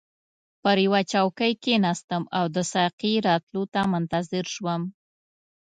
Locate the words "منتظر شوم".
3.93-4.81